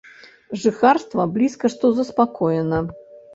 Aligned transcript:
Жыхарства 0.61 1.25
блізка 1.35 1.71
што 1.75 1.93
заспакоена. 1.99 2.81